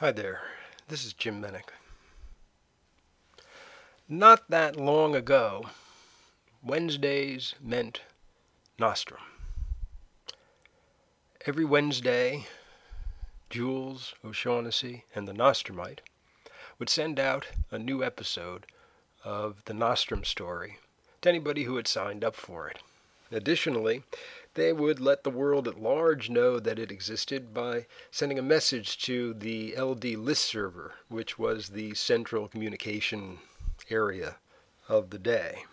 [0.00, 0.42] Hi there,
[0.88, 1.70] this is Jim Menick.
[4.06, 5.70] Not that long ago,
[6.62, 8.02] Wednesdays meant
[8.78, 9.22] Nostrum.
[11.46, 12.44] Every Wednesday,
[13.48, 16.00] Jules O'Shaughnessy and the Nostrumite
[16.78, 18.66] would send out a new episode
[19.24, 20.76] of the Nostrum story
[21.22, 22.80] to anybody who had signed up for it.
[23.32, 24.02] Additionally,
[24.56, 28.98] they would let the world at large know that it existed by sending a message
[28.98, 33.38] to the LD list server, which was the central communication
[33.90, 34.36] area
[34.88, 35.64] of the day.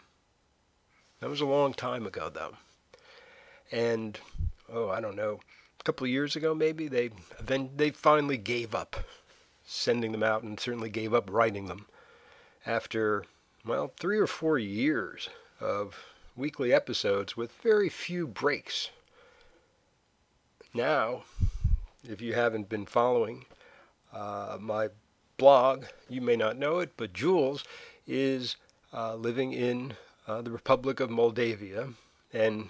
[1.22, 2.58] That was a long time ago, though.
[3.72, 4.20] And,
[4.72, 5.40] oh, I don't know,
[5.80, 7.10] a couple of years ago maybe, they,
[7.42, 8.98] then they finally gave up
[9.64, 11.86] sending them out and certainly gave up writing them
[12.66, 13.24] after,
[13.66, 15.30] well, three or four years
[15.62, 18.90] of weekly episodes with very few breaks.
[20.74, 21.24] Now,
[22.08, 23.46] if you haven't been following
[24.12, 24.90] uh, my
[25.38, 27.64] blog, you may not know it, but Jules
[28.08, 28.56] is
[28.94, 29.94] uh, living in
[30.28, 31.90] uh, the Republic of Moldavia
[32.32, 32.70] and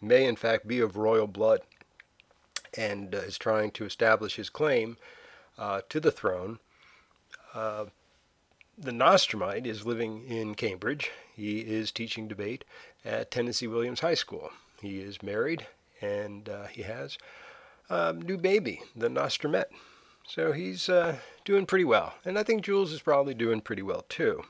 [0.00, 1.60] may in fact be of royal blood
[2.76, 4.96] and uh, is trying to establish his claim
[5.56, 6.58] uh, to the throne.
[7.54, 7.86] Uh,
[8.76, 11.10] the Nostrumite is living in Cambridge.
[11.38, 12.64] He is teaching debate
[13.04, 14.50] at Tennessee Williams High School.
[14.82, 15.68] He is married
[16.02, 17.16] and uh, he has
[17.88, 19.70] a new baby, the Nostrumette.
[20.26, 22.14] So he's uh, doing pretty well.
[22.24, 24.42] And I think Jules is probably doing pretty well too.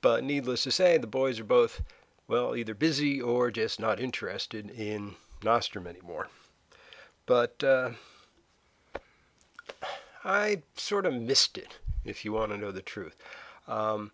[0.00, 1.82] But needless to say, the boys are both,
[2.26, 6.26] well, either busy or just not interested in Nostrum anymore.
[7.26, 7.90] But uh,
[10.24, 13.14] I sort of missed it, if you want to know the truth.
[13.68, 14.10] Um,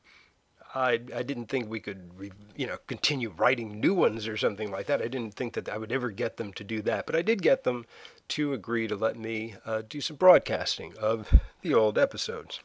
[0.74, 2.10] I, I didn't think we could,
[2.56, 5.00] you know, continue writing new ones or something like that.
[5.00, 7.42] I didn't think that I would ever get them to do that, but I did
[7.42, 7.86] get them
[8.30, 12.60] to agree to let me uh, do some broadcasting of the old episodes.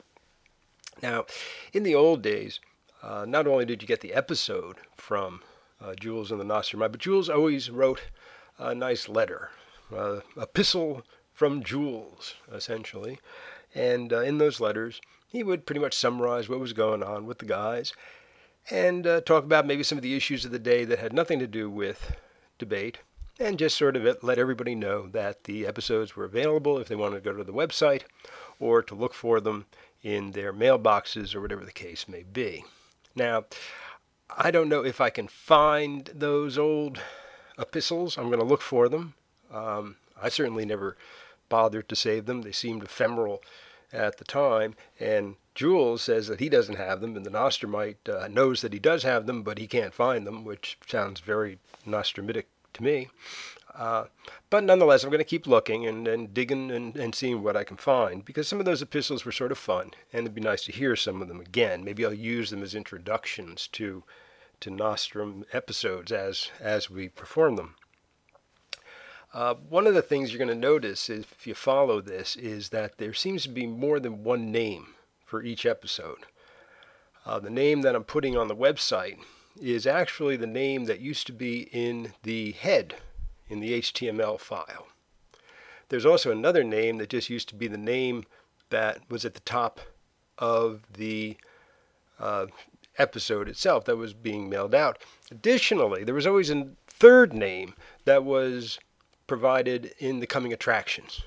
[1.04, 1.26] Now,
[1.72, 2.60] in the old days,
[3.04, 5.42] uh, not only did you get the episode from
[5.80, 8.02] uh, Jules and the Nostrum, but Jules always wrote
[8.58, 9.52] a nice letter,
[9.96, 13.20] uh, epistle from Jules, essentially.
[13.74, 17.38] And uh, in those letters, he would pretty much summarize what was going on with
[17.38, 17.94] the guys
[18.70, 21.40] and uh, talk about maybe some of the issues of the day that had nothing
[21.40, 22.16] to do with
[22.58, 23.00] debate
[23.40, 27.24] and just sort of let everybody know that the episodes were available if they wanted
[27.24, 28.02] to go to the website
[28.60, 29.66] or to look for them
[30.04, 32.66] in their mailboxes or whatever the case may be.
[33.16, 33.46] Now,
[34.36, 37.00] I don't know if I can find those old
[37.58, 38.18] epistles.
[38.18, 39.14] I'm going to look for them.
[39.52, 40.98] Um, I certainly never
[41.48, 42.42] bothered to save them.
[42.42, 43.42] They seemed ephemeral
[43.92, 44.76] at the time.
[45.00, 48.80] And Jules says that he doesn't have them, and the Nostrumite uh, knows that he
[48.80, 53.10] does have them, but he can't find them, which sounds very Nostromitic to me.
[53.76, 54.06] Uh,
[54.50, 57.64] but nonetheless, I'm going to keep looking and, and digging and, and seeing what I
[57.64, 60.64] can find because some of those epistles were sort of fun, and it'd be nice
[60.66, 61.84] to hear some of them again.
[61.84, 64.04] Maybe I'll use them as introductions to
[64.62, 67.76] to Nostrum episodes as as we perform them.
[69.34, 72.98] Uh, one of the things you're going to notice if you follow this is that
[72.98, 74.88] there seems to be more than one name
[75.26, 76.26] for each episode.
[77.26, 79.20] Uh, the name that I'm putting on the website
[79.62, 82.96] is actually the name that used to be in the head
[83.50, 84.88] in the HTML file.
[85.90, 88.26] There's also another name that just used to be the name
[88.70, 89.80] that was at the top
[90.38, 91.38] of the
[92.20, 92.48] uh,
[92.98, 95.00] episode itself that was being mailed out.
[95.30, 97.74] Additionally, there was always a third name
[98.06, 98.80] that was
[99.30, 101.22] provided in the coming attractions.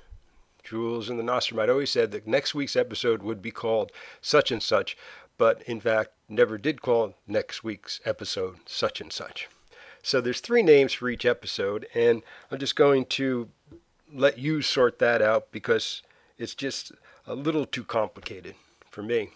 [0.62, 4.62] Jules and the Nostrum always said that next week's episode would be called such and
[4.62, 4.96] such,
[5.38, 9.48] but in fact never did call next week's episode such and such.
[10.02, 13.48] So there's three names for each episode, and I'm just going to
[14.12, 16.02] let you sort that out because
[16.36, 16.92] it's just
[17.26, 18.56] a little too complicated
[18.91, 19.30] for me.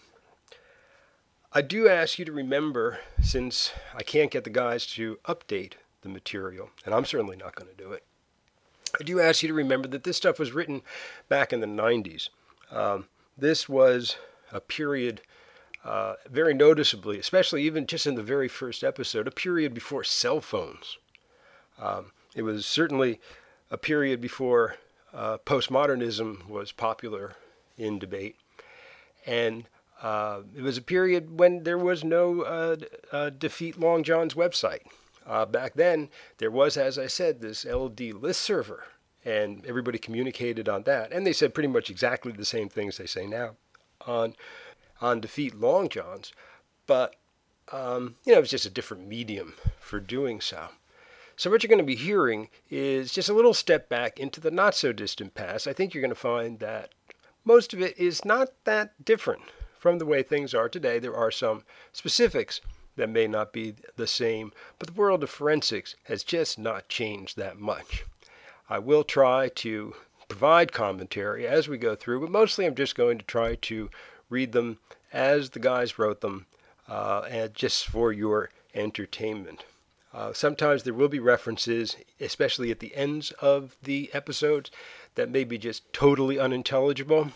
[1.53, 6.09] I do ask you to remember, since I can't get the guys to update the
[6.09, 8.03] material, and I'm certainly not going to do it,
[8.99, 10.81] I do ask you to remember that this stuff was written
[11.29, 12.29] back in the 90s.
[12.71, 13.05] Um,
[13.37, 14.17] this was
[14.51, 15.21] a period,
[15.83, 20.41] uh, very noticeably, especially even just in the very first episode, a period before cell
[20.41, 20.97] phones.
[21.79, 23.19] Um, it was certainly
[23.69, 24.75] a period before
[25.13, 27.35] uh, postmodernism was popular
[27.77, 28.35] in debate.
[29.25, 29.65] And
[30.01, 32.75] uh, it was a period when there was no uh,
[33.11, 34.81] uh, Defeat Long John's website.
[35.25, 38.85] Uh, back then, there was, as I said, this LD list server,
[39.27, 41.11] and everybody communicated on that.
[41.11, 43.55] And they said pretty much exactly the same things they say now
[44.05, 44.35] on
[45.01, 46.31] on defeat long johns,
[46.87, 47.15] but
[47.71, 50.69] um, you know, it was just a different medium for doing so.
[51.35, 54.49] So what you're going to be hearing is just a little step back into the
[54.49, 55.67] not so distant past.
[55.67, 56.89] I think you're going to find that
[57.43, 59.43] most of it is not that different
[59.77, 60.97] from the way things are today.
[60.97, 62.61] There are some specifics
[62.95, 67.37] that may not be the same, but the world of forensics has just not changed
[67.37, 68.05] that much.
[68.69, 69.95] I will try to
[70.27, 73.89] provide commentary as we go through, but mostly I'm just going to try to
[74.29, 74.79] read them
[75.13, 76.47] as the guys wrote them,
[76.87, 79.63] uh, and just for your entertainment.
[80.13, 84.71] Uh, sometimes there will be references, especially at the ends of the episodes,
[85.15, 87.31] that may be just totally unintelligible.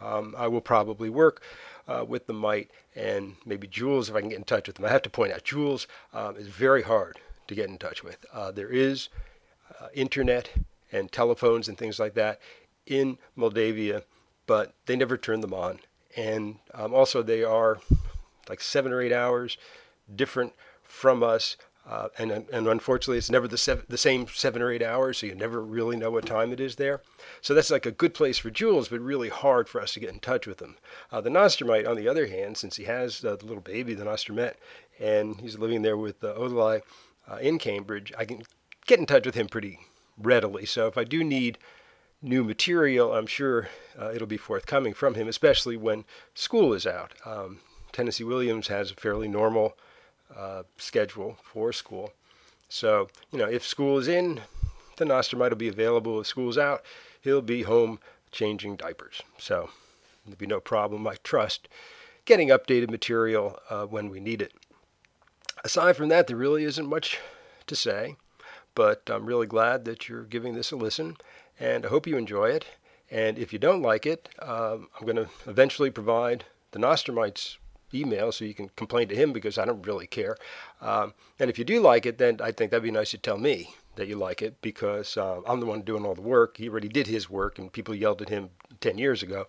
[0.00, 1.42] Um, I will probably work
[1.88, 4.84] uh, with the mite and maybe Jules if I can get in touch with them.
[4.84, 7.18] I have to point out, Jules um, is very hard
[7.48, 8.24] to get in touch with.
[8.32, 9.08] Uh, there is
[9.80, 10.50] uh, internet
[10.96, 12.40] and telephones and things like that
[12.86, 14.02] in Moldavia,
[14.46, 15.80] but they never turn them on.
[16.16, 17.78] And um, also, they are
[18.48, 19.58] like seven or eight hours
[20.14, 21.56] different from us.
[21.88, 25.36] Uh, and, and unfortunately, it's never the, the same seven or eight hours, so you
[25.36, 27.00] never really know what time it is there.
[27.40, 30.10] So that's like a good place for Jules, but really hard for us to get
[30.10, 30.76] in touch with him.
[31.12, 34.04] Uh, the Nostrumite, on the other hand, since he has uh, the little baby, the
[34.04, 34.54] Nostrumette,
[34.98, 36.34] and he's living there with uh,
[37.28, 38.42] uh, in Cambridge, I can
[38.86, 39.78] get in touch with him pretty
[40.18, 40.66] readily.
[40.66, 41.58] So if I do need
[42.22, 43.68] new material, I'm sure
[43.98, 46.04] uh, it'll be forthcoming from him, especially when
[46.34, 47.12] school is out.
[47.24, 47.60] Um,
[47.92, 49.76] Tennessee Williams has a fairly normal
[50.34, 52.12] uh, schedule for school.
[52.68, 54.40] So, you know, if school is in,
[54.96, 56.20] the Nostrumette will be available.
[56.20, 56.82] If school's out,
[57.20, 58.00] he'll be home
[58.32, 59.22] changing diapers.
[59.38, 59.70] So
[60.24, 61.68] there'll be no problem, I trust,
[62.24, 64.52] getting updated material uh, when we need it.
[65.64, 67.18] Aside from that, there really isn't much
[67.66, 68.16] to say,
[68.76, 71.16] but I'm really glad that you're giving this a listen,
[71.58, 72.66] and I hope you enjoy it.
[73.10, 77.58] And if you don't like it, um, I'm going to eventually provide the Nostrumite's
[77.94, 80.36] email so you can complain to him because I don't really care.
[80.80, 83.38] Um, and if you do like it, then I think that'd be nice to tell
[83.38, 86.58] me that you like it because uh, I'm the one doing all the work.
[86.58, 88.50] He already did his work, and people yelled at him
[88.80, 89.46] 10 years ago,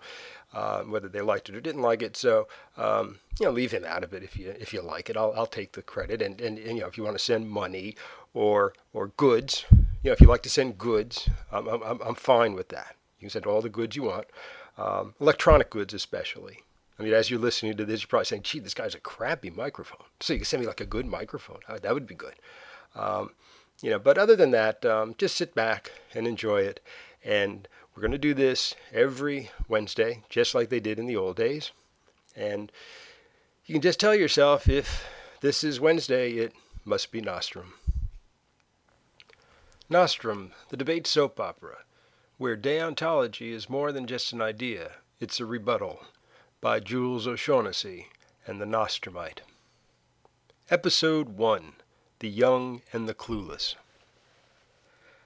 [0.54, 2.16] uh, whether they liked it or didn't like it.
[2.16, 2.48] So,
[2.78, 5.18] um, you know, leave him out of it if you if you like it.
[5.18, 6.22] I'll, I'll take the credit.
[6.22, 7.96] And, and, and, you know, if you want to send money
[8.38, 12.54] or or goods, you know, if you like to send goods, I'm, I'm, I'm fine
[12.54, 12.96] with that.
[13.18, 14.28] You can send all the goods you want,
[14.78, 16.60] um, electronic goods especially.
[17.00, 19.50] I mean, as you're listening to this, you're probably saying, gee, this guy's a crappy
[19.50, 20.06] microphone.
[20.20, 21.60] So you can send me like a good microphone.
[21.68, 22.34] That would be good.
[22.96, 23.32] Um,
[23.82, 26.80] you know, but other than that, um, just sit back and enjoy it.
[27.24, 31.38] And we're going to do this every Wednesday, just like they did in the old
[31.38, 31.72] days.
[32.36, 32.72] And
[33.66, 35.06] you can just tell yourself if
[35.42, 36.54] this is Wednesday, it
[36.84, 37.74] must be Nostrum.
[39.90, 41.78] Nostrum, the debate soap opera,
[42.38, 44.92] where deontology is more than just an idea,
[45.22, 46.02] it's a rebuttal
[46.60, 48.08] by Jules O'Shaughnessy
[48.46, 49.40] and the Nostrumite.
[50.70, 51.72] Episode 1
[52.20, 53.76] The Young and the Clueless.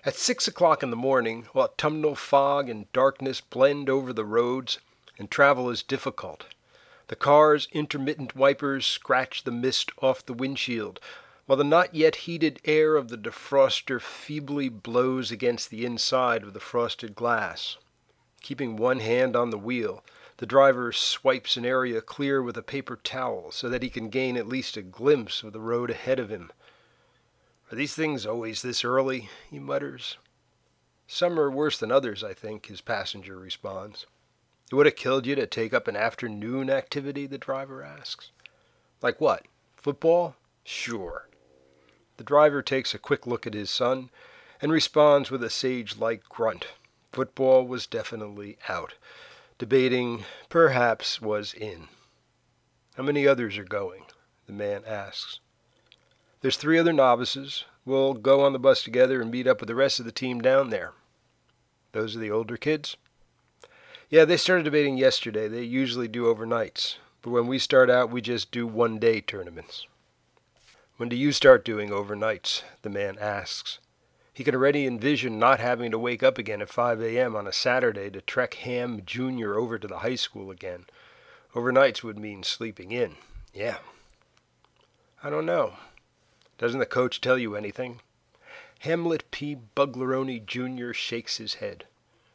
[0.05, 4.77] At six o'clock in the morning, autumnal fog and darkness blend over the roads
[5.17, 6.45] and travel is difficult,
[7.07, 10.99] the car's intermittent wipers scratch the mist off the windshield,
[11.51, 16.53] while the not yet heated air of the defroster feebly blows against the inside of
[16.53, 17.75] the frosted glass.
[18.41, 20.01] Keeping one hand on the wheel,
[20.37, 24.37] the driver swipes an area clear with a paper towel so that he can gain
[24.37, 26.53] at least a glimpse of the road ahead of him.
[27.69, 29.27] Are these things always this early?
[29.49, 30.17] he mutters.
[31.05, 34.05] Some are worse than others, I think, his passenger responds.
[34.71, 38.31] It would have killed you to take up an afternoon activity, the driver asks.
[39.01, 39.47] Like what?
[39.75, 40.37] Football?
[40.63, 41.27] Sure.
[42.21, 44.11] The driver takes a quick look at his son
[44.61, 46.67] and responds with a sage like grunt.
[47.11, 48.93] Football was definitely out.
[49.57, 51.87] Debating, perhaps, was in.
[52.95, 54.03] How many others are going?
[54.45, 55.39] The man asks.
[56.41, 57.65] There's three other novices.
[57.85, 60.41] We'll go on the bus together and meet up with the rest of the team
[60.41, 60.93] down there.
[61.91, 62.97] Those are the older kids?
[64.11, 65.47] Yeah, they started debating yesterday.
[65.47, 66.97] They usually do overnights.
[67.23, 69.87] But when we start out, we just do one day tournaments.
[71.01, 72.61] When do you start doing overnights?
[72.83, 73.79] The man asks.
[74.35, 77.35] He can already envision not having to wake up again at 5 a.m.
[77.35, 79.55] on a Saturday to trek Ham Jr.
[79.55, 80.85] over to the high school again.
[81.55, 83.15] Overnights would mean sleeping in.
[83.51, 83.77] Yeah.
[85.23, 85.73] I don't know.
[86.59, 88.01] Doesn't the coach tell you anything?
[88.81, 89.57] Hamlet P.
[89.75, 90.93] Buglaroni Jr.
[90.93, 91.85] shakes his head.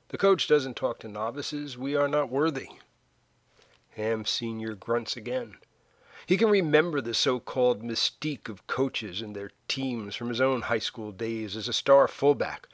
[0.09, 1.79] The coach doesn't talk to novices.
[1.79, 2.71] We are not worthy.
[3.91, 4.75] Ham Sr.
[4.75, 5.55] grunts again.
[6.27, 10.63] He can remember the so called mystique of coaches and their teams from his own
[10.63, 12.67] high school days as a star fullback.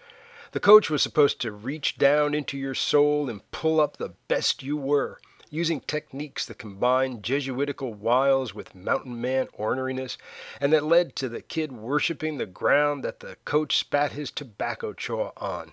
[0.52, 4.62] The coach was supposed to reach down into your soul and pull up the best
[4.62, 10.16] you were, using techniques that combined Jesuitical wiles with mountain man orneriness,
[10.58, 14.94] and that led to the kid worshiping the ground that the coach spat his tobacco
[14.94, 15.72] chaw on.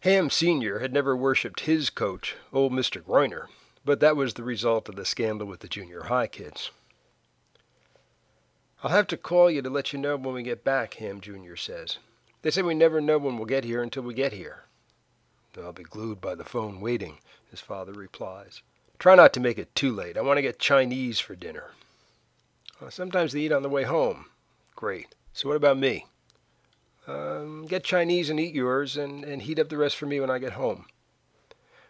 [0.00, 0.78] Ham Sr.
[0.78, 3.04] had never worshipped his coach, old Mr.
[3.04, 3.48] Groiner,
[3.84, 6.70] but that was the result of the scandal with the junior high kids.
[8.82, 11.56] I'll have to call you to let you know when we get back, Ham Jr.
[11.56, 11.98] says.
[12.42, 14.64] They say we never know when we'll get here until we get here.
[15.58, 17.18] I'll be glued by the phone waiting,
[17.50, 18.62] his father replies.
[18.98, 20.16] Try not to make it too late.
[20.16, 21.72] I want to get Chinese for dinner.
[22.80, 24.26] Well, sometimes they eat on the way home.
[24.74, 25.14] Great.
[25.34, 26.06] So what about me?
[27.06, 30.30] Um, get Chinese and eat yours, and, and heat up the rest for me when
[30.30, 30.86] I get home.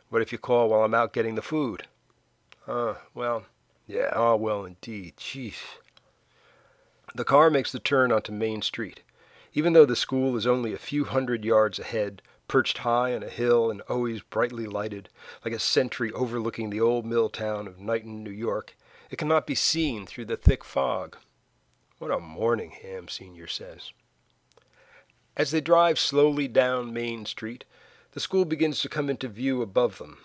[0.08, 1.86] What if you call while I'm out getting the food?
[2.66, 3.44] Uh, well,
[3.86, 5.16] yeah, oh, well, indeed.
[5.16, 5.54] Jeez.
[7.14, 9.02] The car makes the turn onto Main Street.
[9.52, 13.28] Even though the school is only a few hundred yards ahead, perched high on a
[13.28, 15.08] hill and always brightly lighted,
[15.44, 18.76] like a sentry overlooking the old mill town of Knighton, New York,
[19.10, 21.16] it cannot be seen through the thick fog.
[21.98, 23.48] What a morning, Ham Sr.
[23.48, 23.92] says.
[25.36, 27.64] As they drive slowly down Main Street,
[28.12, 30.18] the school begins to come into view above them.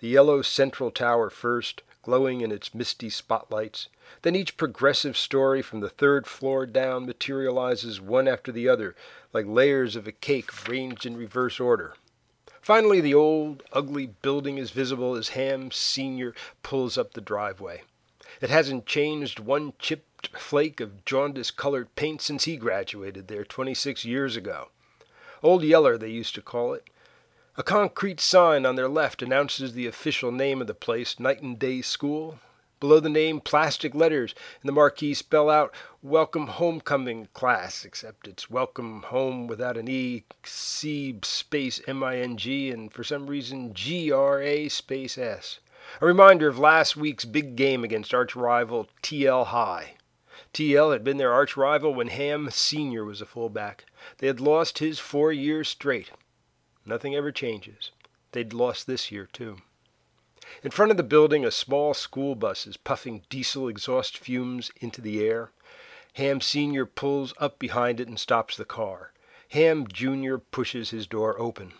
[0.00, 3.88] The yellow central tower first, glowing in its misty spotlights.
[4.22, 8.96] Then each progressive story from the third floor down materializes one after the other,
[9.34, 11.92] like layers of a cake ranged in reverse order.
[12.62, 16.32] Finally, the old, ugly building is visible as Ham Sr.
[16.62, 17.82] pulls up the driveway.
[18.40, 24.06] It hasn't changed one chipped flake of jaundice colored paint since he graduated there 26
[24.06, 24.68] years ago.
[25.42, 26.88] Old Yeller, they used to call it.
[27.58, 31.82] A concrete sign on their left announces the official name of the place, Knighton Day
[31.82, 32.38] School.
[32.78, 38.48] Below the name, plastic letters in the marquee spell out Welcome Homecoming Class, except it's
[38.48, 43.74] Welcome Home without an E, C space M I N G, and for some reason
[43.74, 45.58] G R A space S.
[46.00, 49.94] A reminder of last week's big game against arch rival TL High.
[50.54, 53.04] TL had been their arch rival when Ham Sr.
[53.04, 53.84] was a fullback.
[54.18, 56.12] They had lost his four years straight.
[56.88, 57.90] Nothing ever changes.
[58.32, 59.58] They'd lost this year, too.
[60.62, 65.02] In front of the building, a small school bus is puffing diesel exhaust fumes into
[65.02, 65.50] the air.
[66.14, 66.86] Ham Sr.
[66.86, 69.12] pulls up behind it and stops the car.
[69.50, 70.38] Ham Jr.
[70.38, 71.74] pushes his door open.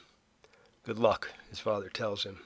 [0.84, 2.40] Good luck, his father tells him.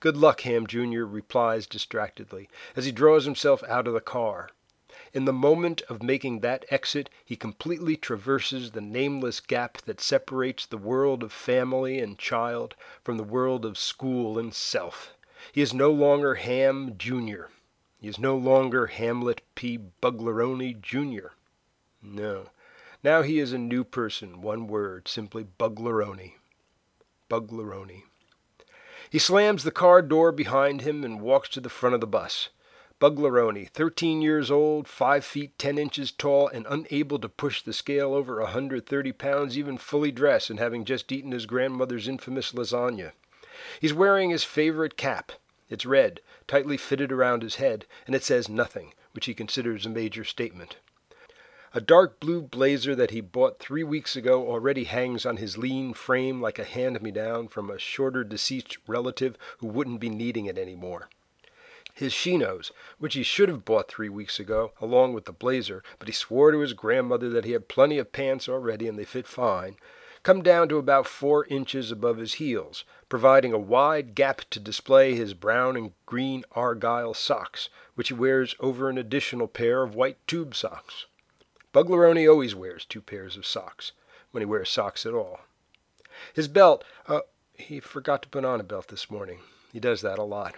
[0.00, 1.04] Good luck, Ham Jr.
[1.04, 4.48] replies distractedly as he draws himself out of the car.
[5.16, 10.66] In the moment of making that exit, he completely traverses the nameless gap that separates
[10.66, 15.14] the world of family and child from the world of school and self.
[15.52, 17.44] He is no longer Ham Jr.
[17.98, 19.78] He is no longer Hamlet P.
[20.02, 21.28] Buglaroni Jr.
[22.02, 22.50] No.
[23.02, 26.34] Now he is a new person, one word, simply Buglaroni.
[27.30, 28.02] Buglaroni.
[29.08, 32.50] He slams the car door behind him and walks to the front of the bus.
[32.98, 38.14] Buglaroni, 13 years old, 5 feet 10 inches tall, and unable to push the scale
[38.14, 43.12] over a 130 pounds, even fully dressed, and having just eaten his grandmother's infamous lasagna.
[43.82, 45.32] He's wearing his favorite cap.
[45.68, 49.90] It's red, tightly fitted around his head, and it says nothing, which he considers a
[49.90, 50.78] major statement.
[51.74, 55.92] A dark blue blazer that he bought three weeks ago already hangs on his lean
[55.92, 60.46] frame like a hand me down from a shorter deceased relative who wouldn't be needing
[60.46, 61.10] it any more
[61.96, 66.06] his chinos, which he should have bought three weeks ago, along with the blazer, but
[66.06, 69.26] he swore to his grandmother that he had plenty of pants already and they fit
[69.26, 69.76] fine,
[70.22, 75.14] come down to about four inches above his heels, providing a wide gap to display
[75.14, 80.18] his brown and green argyle socks, which he wears over an additional pair of white
[80.26, 81.06] tube socks.
[81.72, 83.92] Buglaroni always wears two pairs of socks,
[84.32, 85.40] when he wears socks at all.
[86.34, 87.20] His belt, uh,
[87.54, 89.40] he forgot to put on a belt this morning.
[89.72, 90.56] He does that a lot.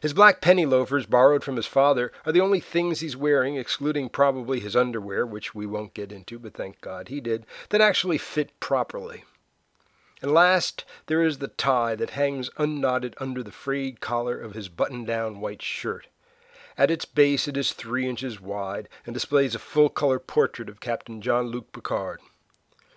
[0.00, 4.08] His black penny loafers, borrowed from his father, are the only things he's wearing, excluding
[4.08, 8.18] probably his underwear, which we won't get into, but thank God he did, that actually
[8.18, 9.24] fit properly.
[10.22, 14.68] And last, there is the tie that hangs unknotted under the frayed collar of his
[14.68, 16.06] button down white shirt.
[16.78, 20.80] At its base it is three inches wide and displays a full color portrait of
[20.80, 22.20] Captain Jean-Luc Picard.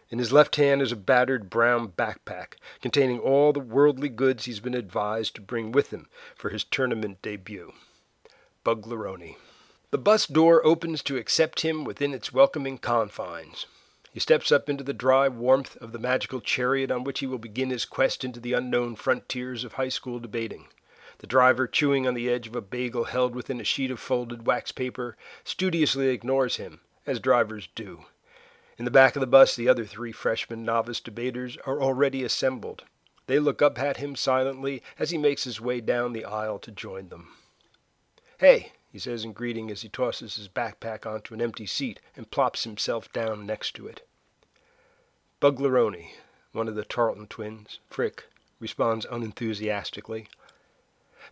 [0.10, 4.62] In his left hand is a battered brown backpack containing all the worldly goods he's
[4.62, 7.74] been advised to bring with him for his tournament debut.
[8.64, 9.36] Buglaroni.
[9.92, 13.66] The bus door opens to accept him within its welcoming confines.
[14.12, 17.38] He steps up into the dry warmth of the magical chariot on which he will
[17.38, 20.68] begin his quest into the unknown frontiers of high school debating.
[21.20, 24.46] The driver, chewing on the edge of a bagel held within a sheet of folded
[24.46, 28.06] wax paper, studiously ignores him, as drivers do.
[28.78, 32.84] In the back of the bus, the other three freshman novice debaters are already assembled.
[33.26, 36.72] They look up at him silently as he makes his way down the aisle to
[36.72, 37.34] join them.
[38.38, 42.32] Hey, he says in greeting as he tosses his backpack onto an empty seat and
[42.32, 44.08] plops himself down next to it.
[45.42, 46.12] Buglaroni,
[46.52, 48.26] one of the Tarleton twins, Frick,
[48.60, 50.28] responds unenthusiastically.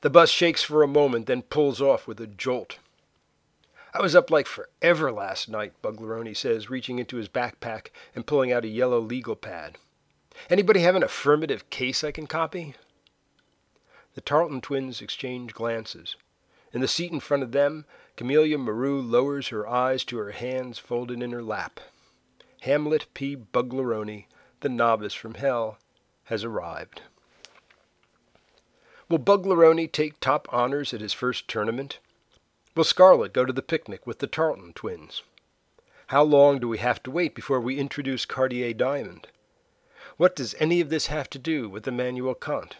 [0.02, 2.80] The bus shakes for a moment, then pulls off with a jolt.
[3.96, 8.52] I was up like forever last night, Buglaroni says, reaching into his backpack and pulling
[8.52, 9.78] out a yellow legal pad.
[10.50, 12.76] Anybody have an affirmative case I can copy?
[14.14, 16.18] The Tarleton twins exchange glances.
[16.74, 17.86] In the seat in front of them,
[18.18, 21.80] Camelia Maru lowers her eyes to her hands folded in her lap.
[22.64, 23.38] Hamlet P.
[23.38, 24.26] Buglaroni,
[24.60, 25.78] the novice from hell,
[26.26, 27.00] has arrived.
[29.08, 32.00] Will Buglaroni take top honors at his first tournament?
[32.76, 35.24] Will Scarlett go to the picnic with the Tarleton twins?
[36.08, 39.28] How long do we have to wait before we introduce Cartier Diamond?
[40.18, 42.76] What does any of this have to do with Immanuel Kant?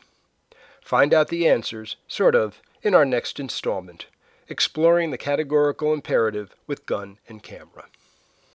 [0.82, 4.08] Find out the answers, sort of, in our next installment,
[4.50, 7.86] exploring the categorical imperative with gun and camera.